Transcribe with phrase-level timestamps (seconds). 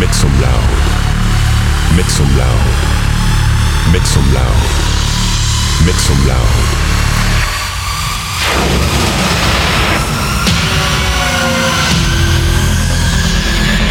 [0.00, 0.70] Make some loud.
[1.94, 2.64] Make some loud.
[3.92, 4.60] Make some loud.
[5.84, 6.56] Make some loud.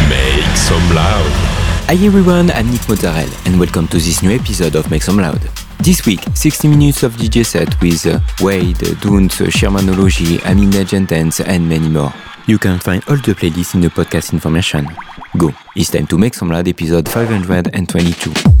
[0.08, 1.30] Make some loud.
[1.86, 5.40] Hi everyone, I'm Nick Mozzarella and welcome to this new episode of Make Some Loud.
[5.78, 11.68] This week, 60 minutes of DJ set with uh, Wade, Dunes, Shermanology, Amina Gentens and
[11.68, 12.12] many more.
[12.46, 14.88] You can find all the playlists in the podcast information.
[15.38, 18.59] Go, it's time to Make Some Loud episode 522.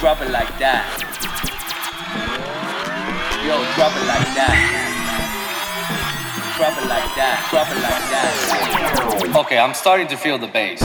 [0.00, 0.84] Drop it like that.
[3.44, 4.56] Yo, drop it like that.
[6.56, 7.46] Drop it like that.
[7.50, 9.36] Drop it like that.
[9.44, 10.82] Okay, I'm starting to feel the bass.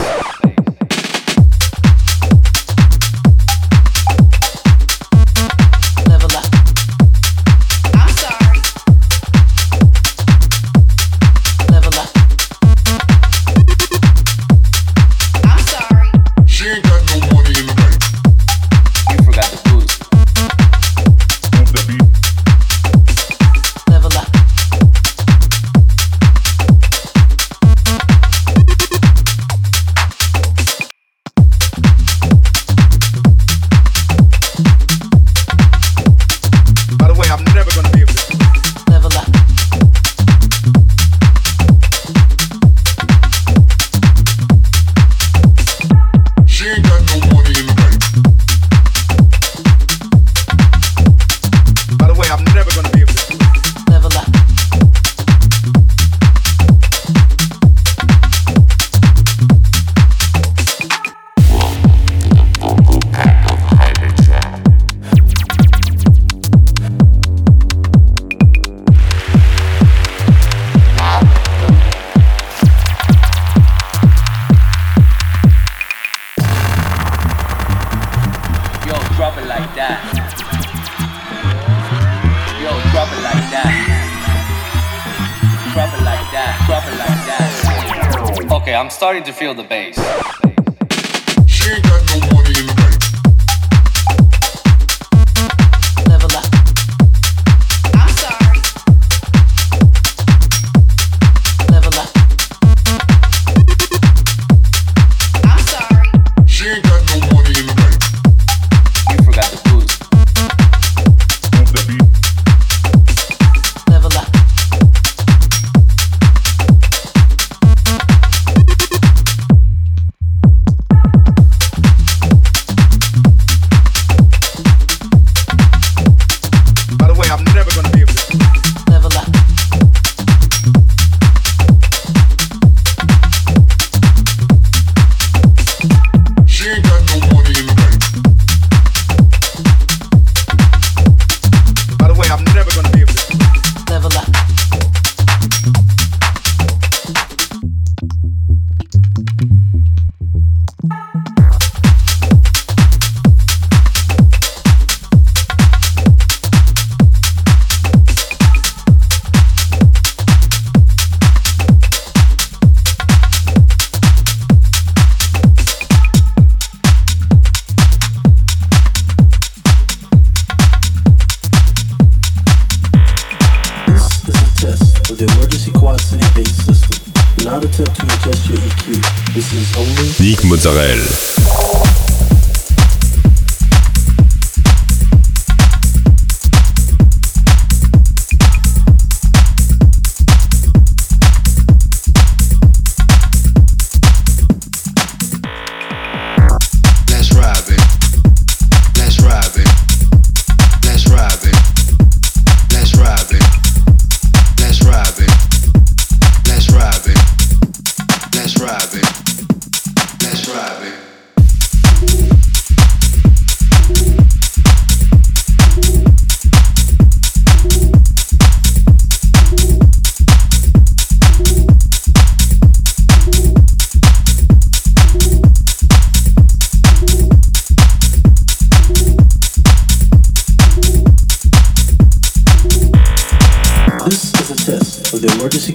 [89.54, 89.81] the band.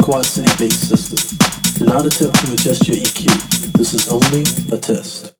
[0.08, 1.86] quad city-based system.
[1.86, 3.74] Not attempt to adjust your EQ.
[3.74, 5.37] This is only a test.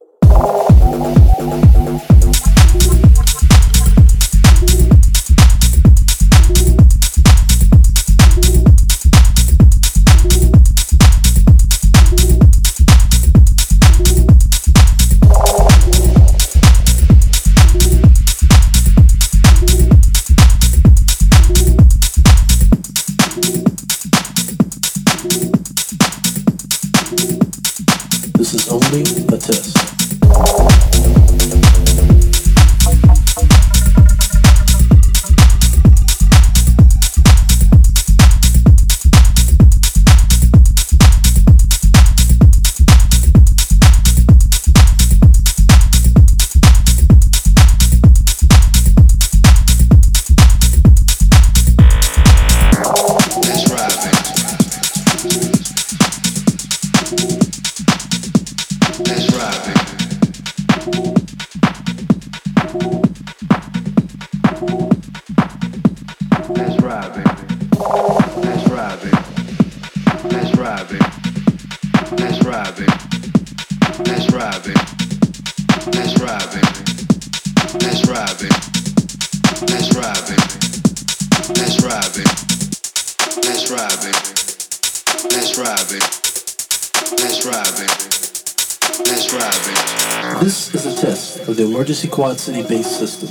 [90.40, 93.30] This is a test of the emergency Quad City based system.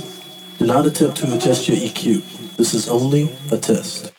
[0.59, 2.55] Do not attempt to adjust your EQ.
[2.55, 4.13] This is only a test.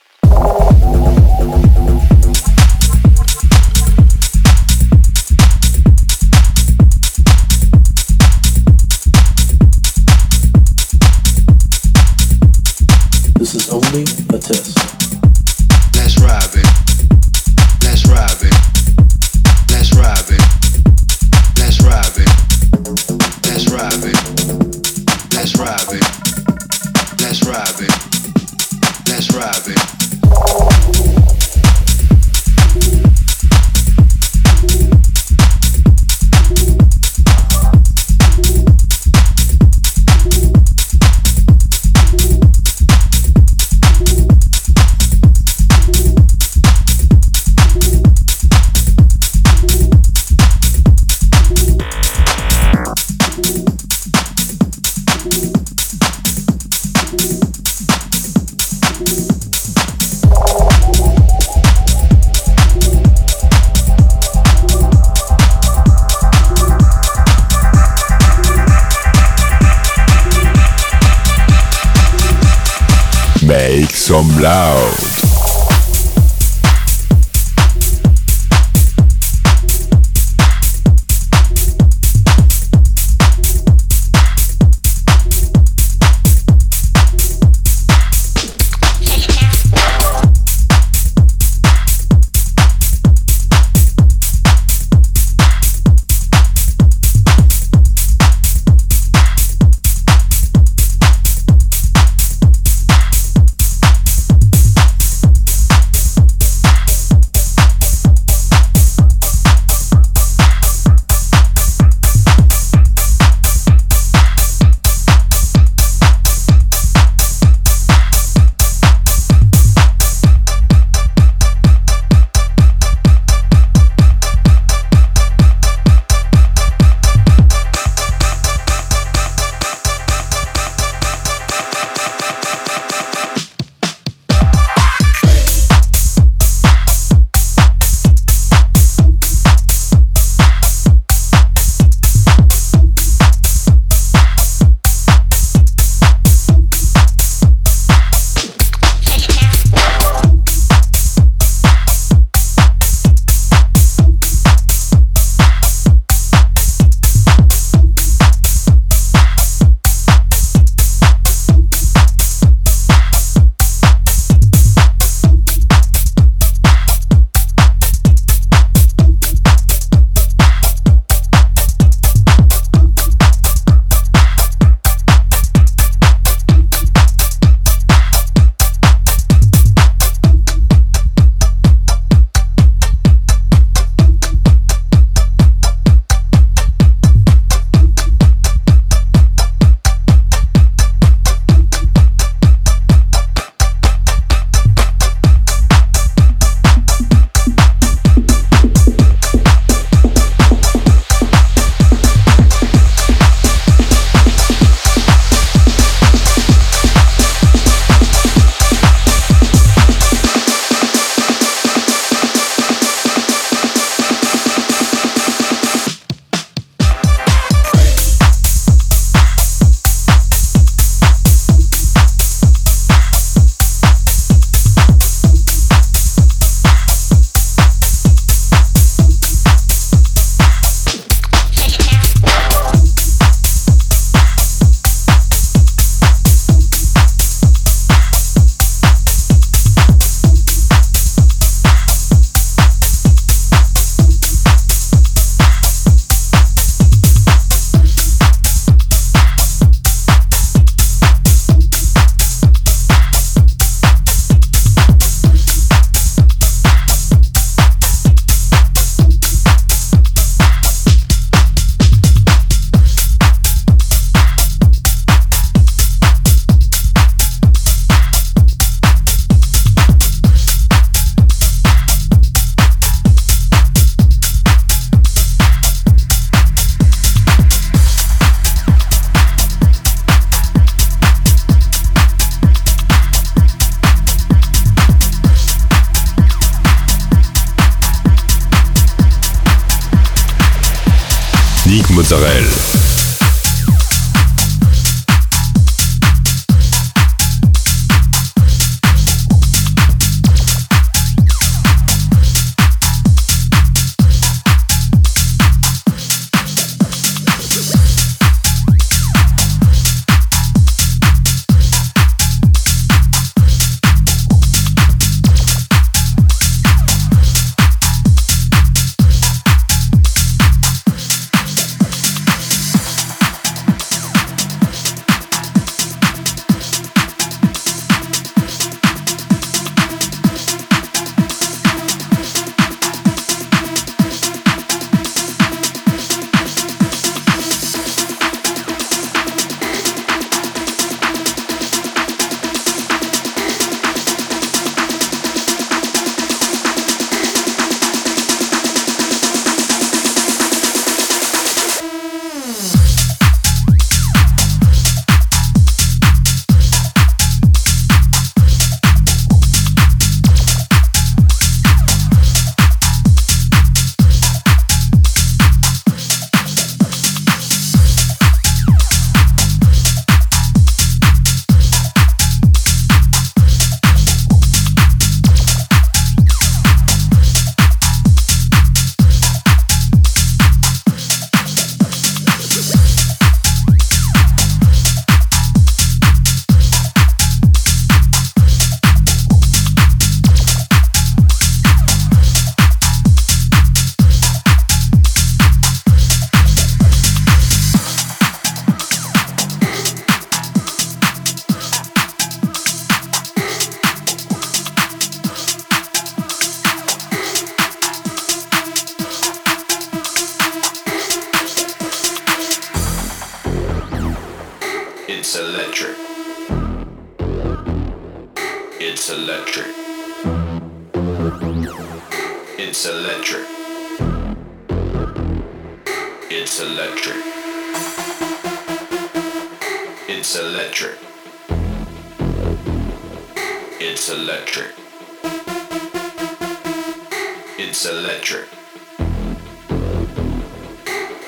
[437.80, 438.48] It's electric.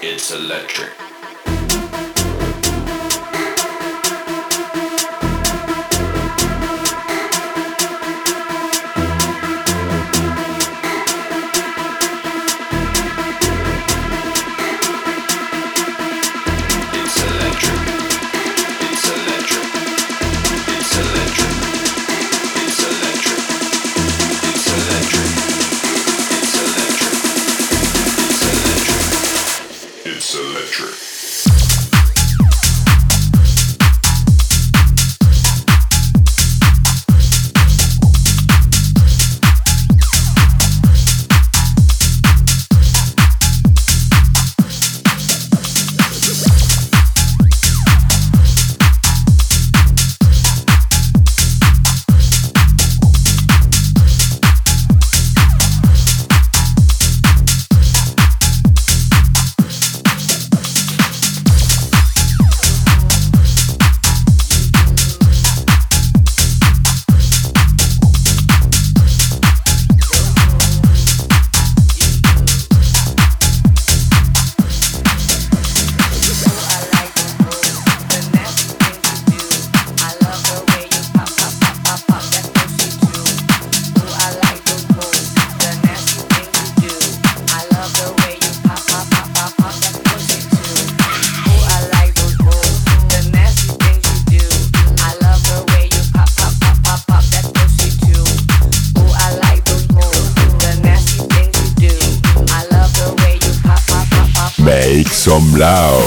[0.02, 1.09] It's electric.
[105.60, 105.99] Lao.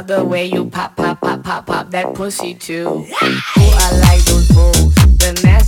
[0.00, 2.86] love the way you pop, pop, pop, pop, pop that pussy too.
[2.88, 4.94] Oh, I like those moves.
[5.18, 5.59] The next.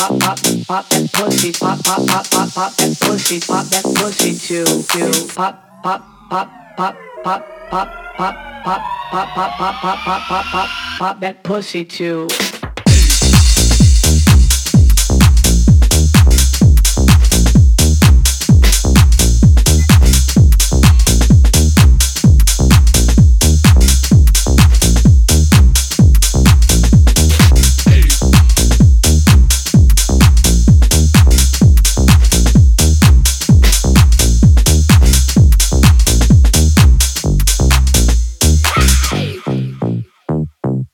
[0.00, 4.34] pop, pop, pop that pussy, pop, pop, pop, pop, pop that pussy, pop that pussy
[4.34, 4.64] too,
[5.34, 8.34] pop, pop, pop, pop, pop, pop, pop,
[8.64, 12.28] pop, pop, pop, pop, pop, pop, pop that pussy too.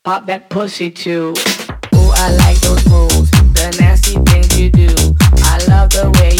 [0.06, 1.34] Pop that pussy too.
[1.92, 3.28] Ooh, I like those moves.
[3.58, 4.86] The nasty things you do.
[5.42, 6.35] I love the way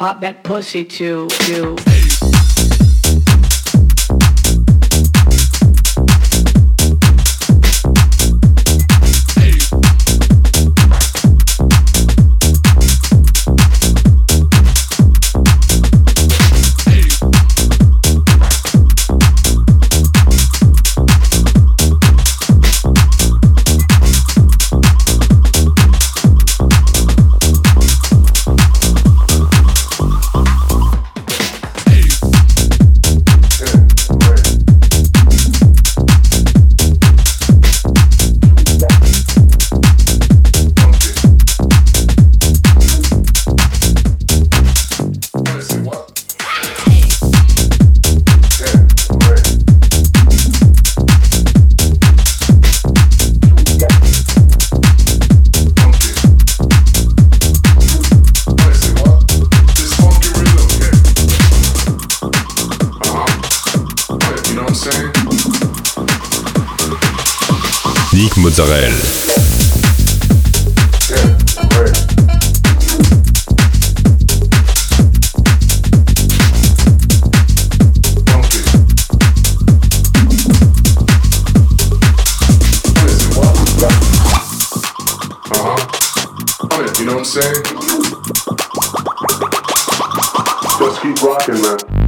[0.00, 1.99] pop that pussy to, you.
[68.40, 68.48] Uh-huh.
[68.48, 69.20] Mozzarella.
[86.98, 87.64] You know what I'm saying?
[90.78, 91.99] Just keep rocking, man.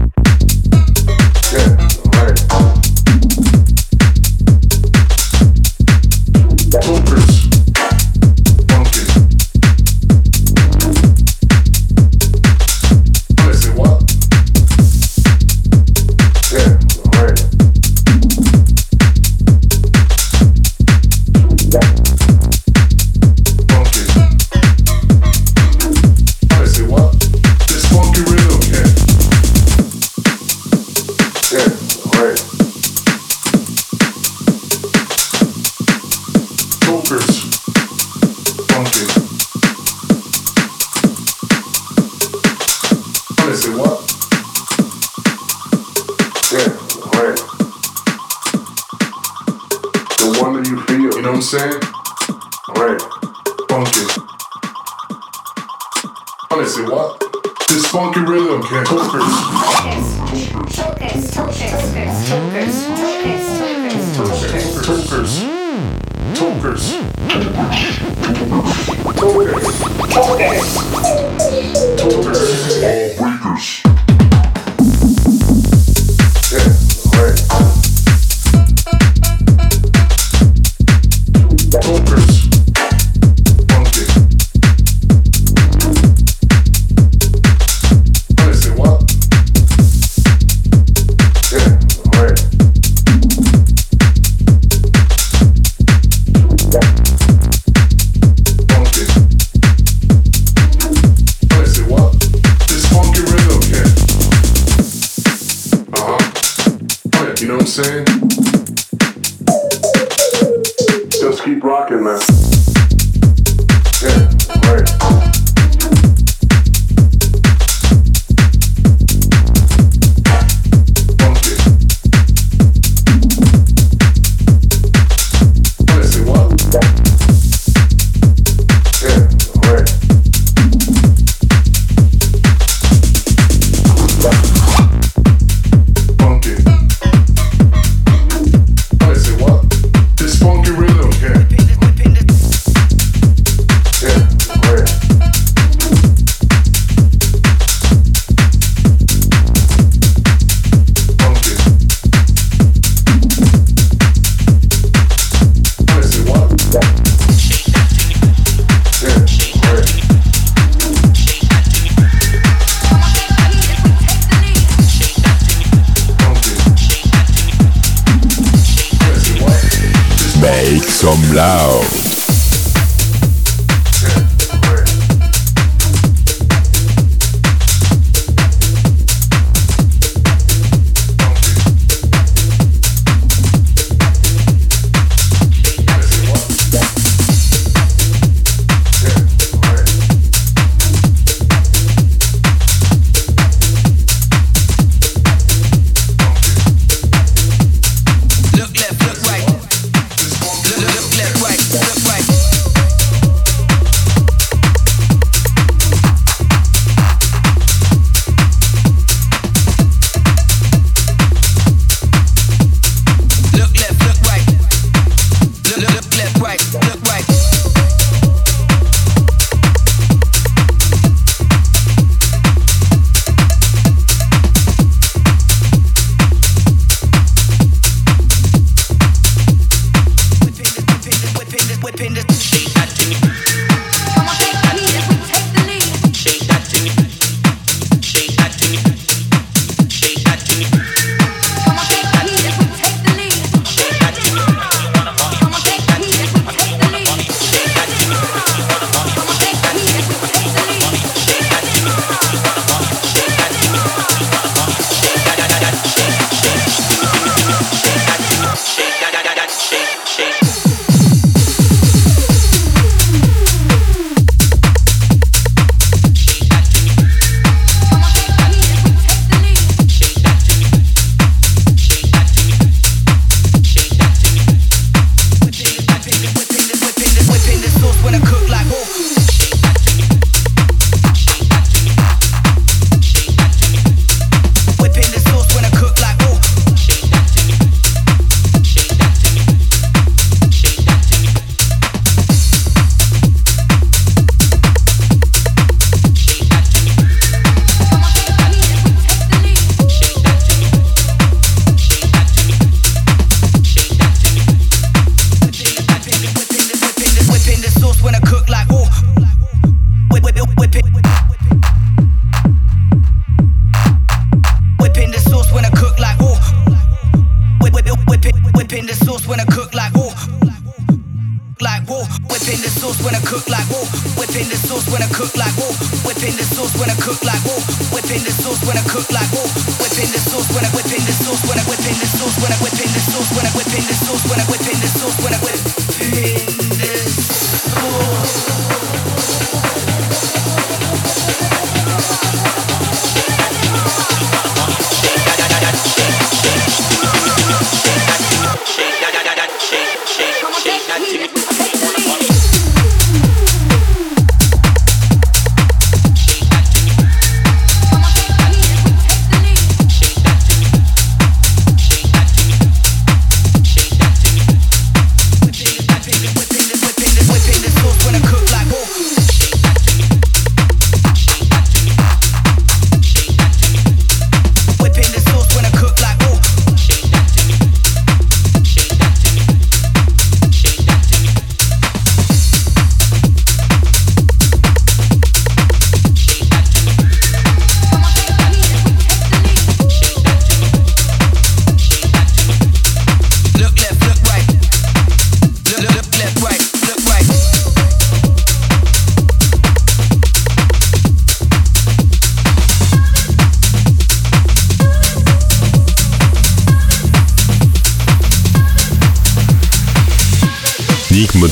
[232.52, 233.41] say I do.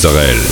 [0.02, 0.49] Mozzarella.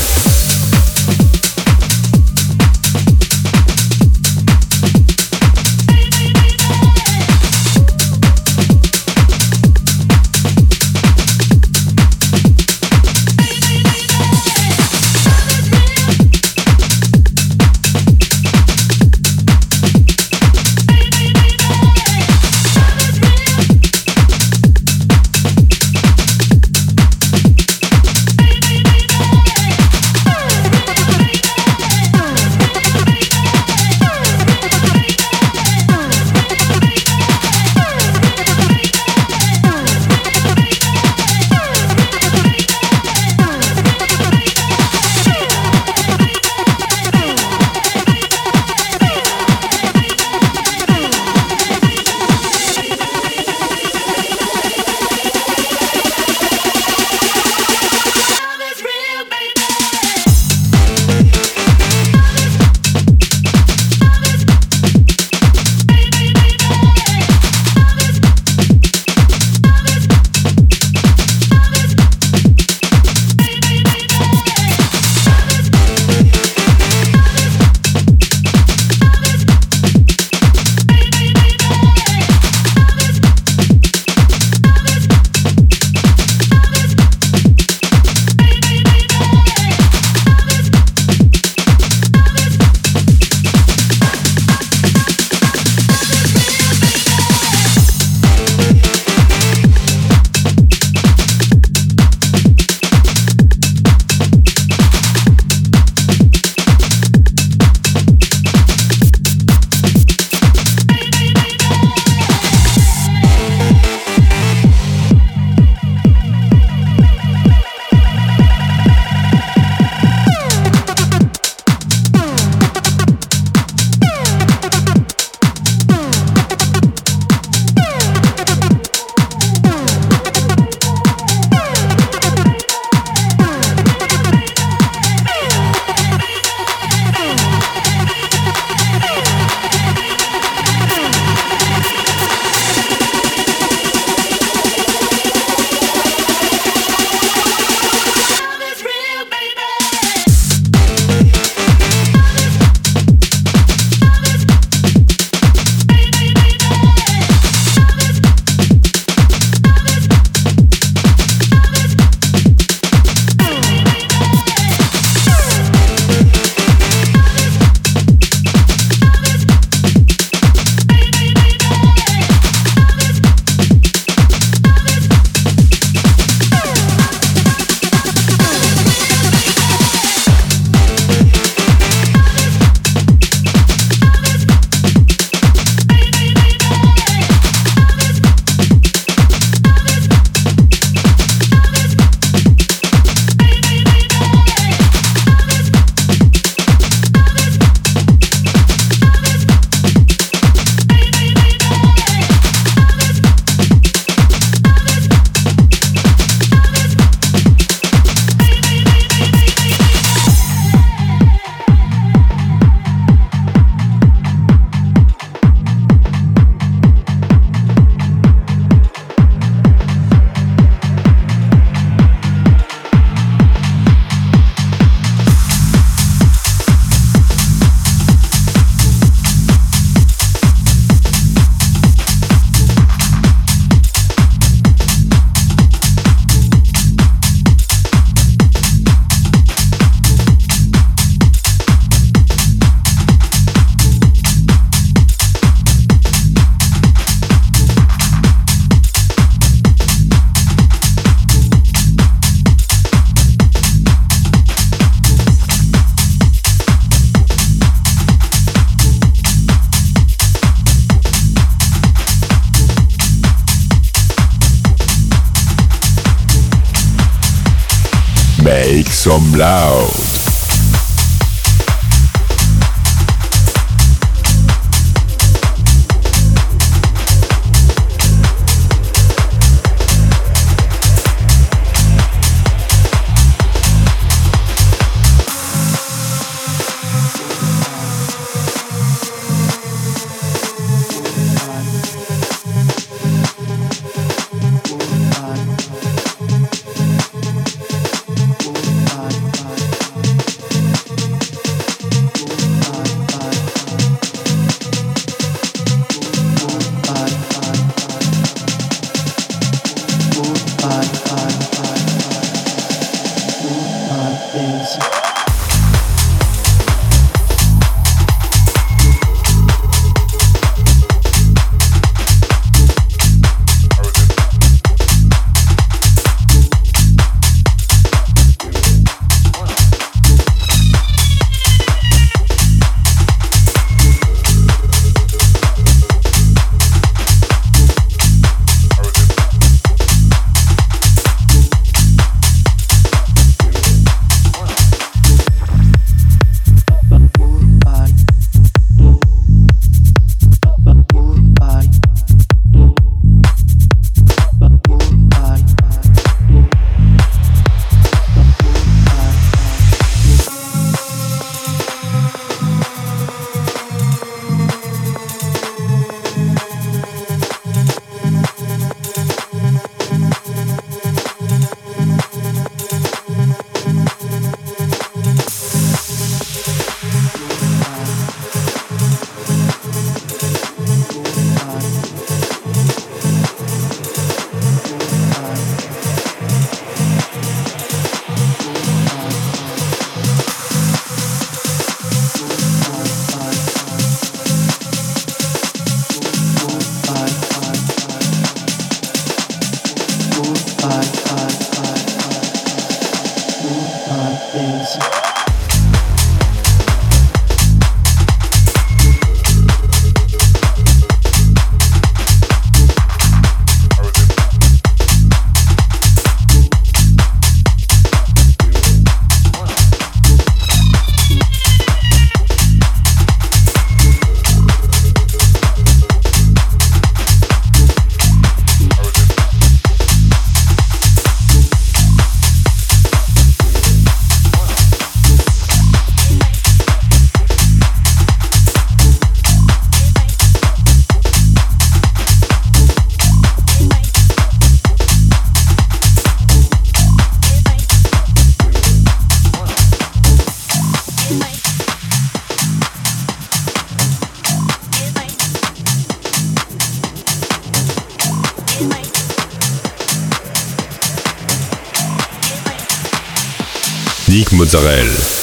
[464.49, 465.18] Mozzarella.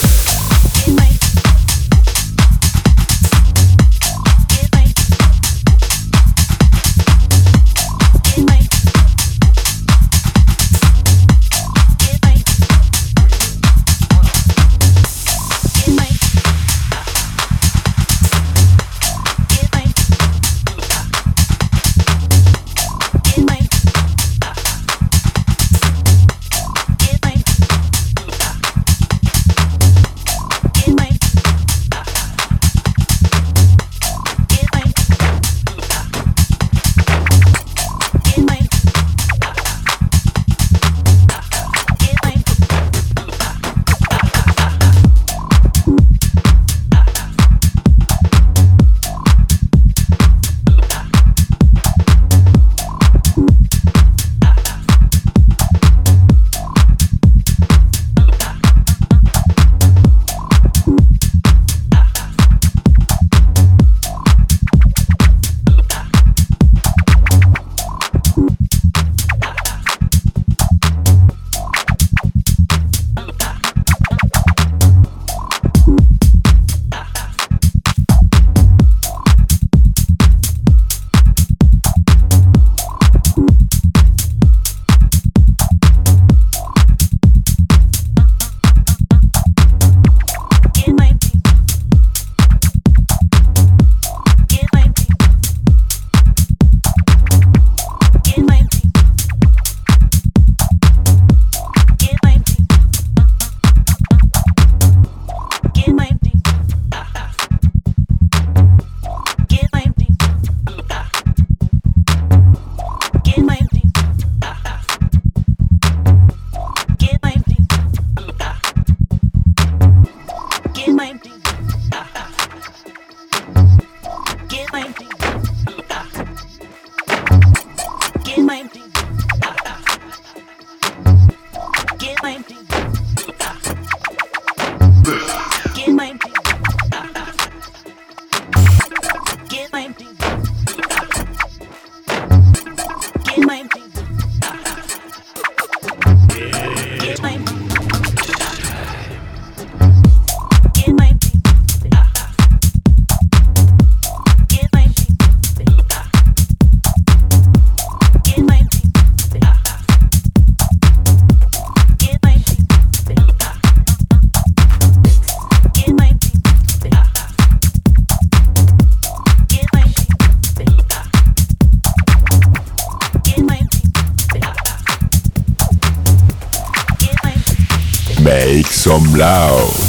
[179.16, 179.85] Loud.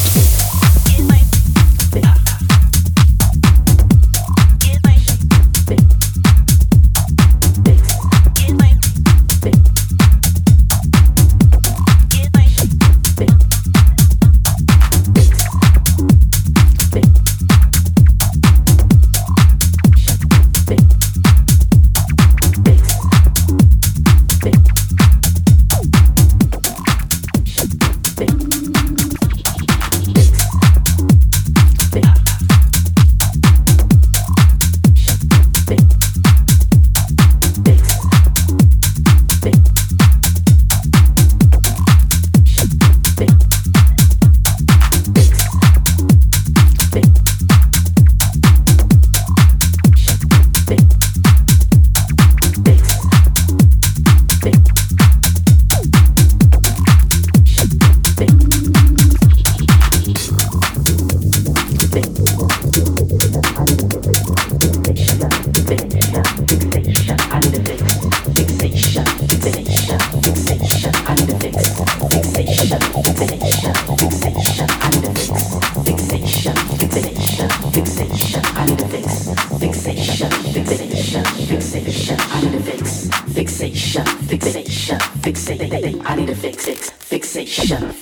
[86.75, 87.96] fixation.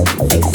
[0.00, 0.49] Mozzarella.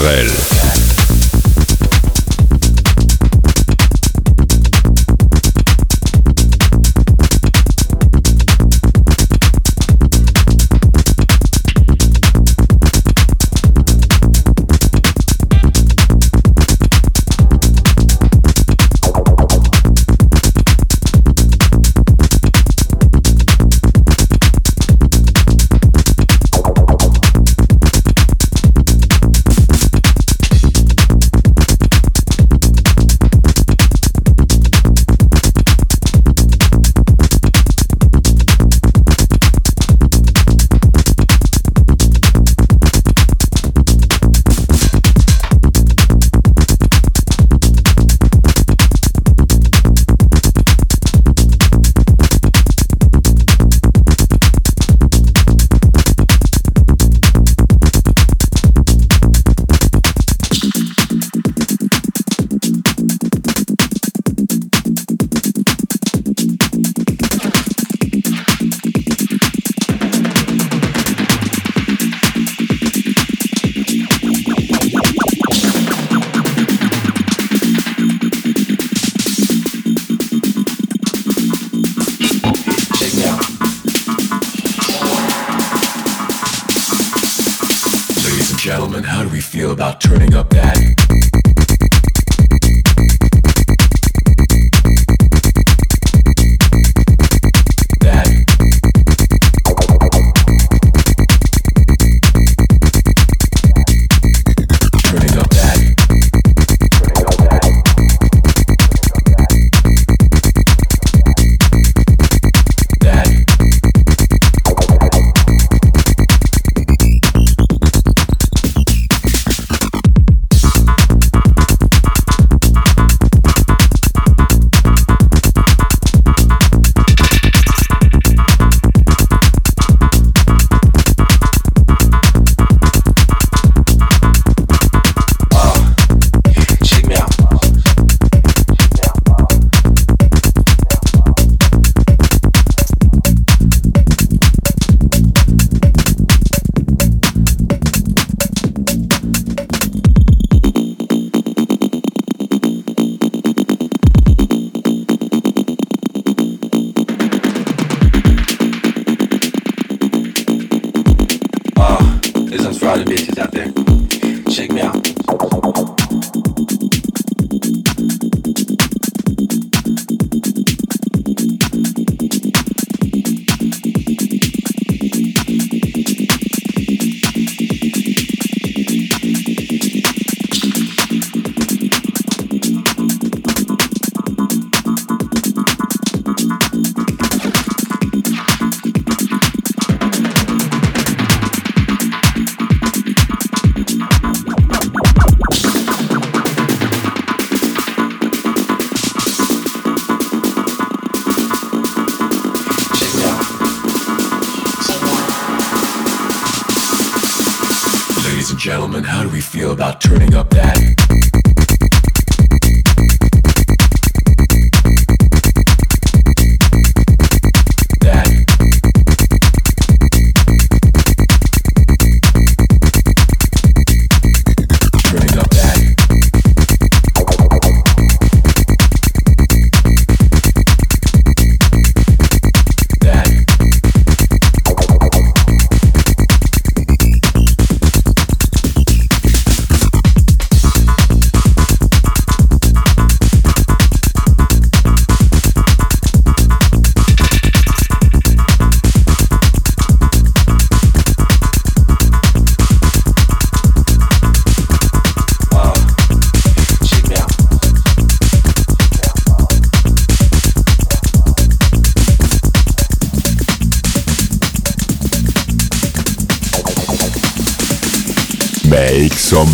[0.00, 0.29] Mozzarella.